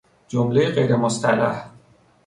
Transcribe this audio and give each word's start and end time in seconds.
جملهی 0.27 0.67
غیر 0.71 0.95
مصطلح 0.95 1.65